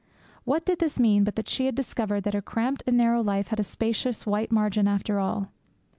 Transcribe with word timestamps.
What 0.45 0.65
did 0.65 0.79
this 0.79 0.99
mean 0.99 1.23
but 1.25 1.35
that 1.35 1.47
she 1.47 1.67
had 1.67 1.75
discovered 1.75 2.21
that 2.21 2.33
her 2.33 2.41
cramped 2.41 2.81
and 2.87 2.97
narrow 2.97 3.21
life 3.21 3.49
had 3.49 3.59
a 3.59 3.63
spacious 3.63 4.25
white 4.25 4.51
margin 4.51 4.87
after 4.87 5.19
all? 5.19 5.49